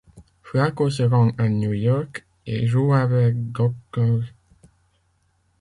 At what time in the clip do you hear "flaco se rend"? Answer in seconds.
0.41-1.29